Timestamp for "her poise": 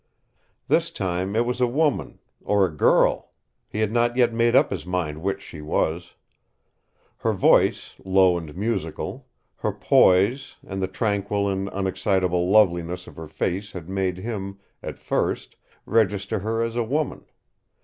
9.57-10.55